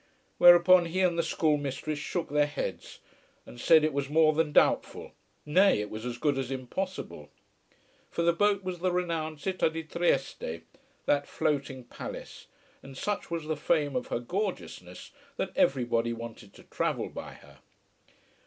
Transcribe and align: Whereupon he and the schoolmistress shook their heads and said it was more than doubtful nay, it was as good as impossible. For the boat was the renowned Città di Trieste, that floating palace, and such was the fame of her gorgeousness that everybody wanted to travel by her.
Whereupon 0.39 0.85
he 0.87 1.01
and 1.01 1.15
the 1.15 1.21
schoolmistress 1.21 1.99
shook 1.99 2.29
their 2.29 2.47
heads 2.47 3.01
and 3.45 3.61
said 3.61 3.83
it 3.83 3.93
was 3.93 4.09
more 4.09 4.33
than 4.33 4.51
doubtful 4.51 5.11
nay, 5.45 5.79
it 5.79 5.91
was 5.91 6.07
as 6.07 6.17
good 6.17 6.39
as 6.39 6.49
impossible. 6.49 7.29
For 8.09 8.23
the 8.23 8.33
boat 8.33 8.63
was 8.63 8.79
the 8.79 8.91
renowned 8.91 9.37
Città 9.37 9.71
di 9.71 9.83
Trieste, 9.83 10.63
that 11.05 11.27
floating 11.27 11.83
palace, 11.83 12.47
and 12.81 12.97
such 12.97 13.29
was 13.29 13.45
the 13.45 13.55
fame 13.55 13.95
of 13.95 14.07
her 14.07 14.17
gorgeousness 14.17 15.11
that 15.37 15.55
everybody 15.55 16.13
wanted 16.13 16.51
to 16.55 16.63
travel 16.63 17.07
by 17.09 17.35
her. 17.35 17.59